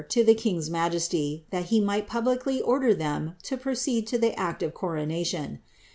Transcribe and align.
to 0.09 0.23
the 0.23 0.33
king's 0.33 0.67
inajesiy, 0.67 1.43
thai 1.51 1.61
he 1.61 1.79
misht 1.79 2.07
pul'licly 2.07 2.59
order 2.65 2.91
them 2.91 3.35
to 3.43 3.55
proceed 3.55 4.11
lo 4.11 4.17
tile 4.19 4.33
act 4.35 4.63
of 4.63 4.73
coronation. 4.73 5.59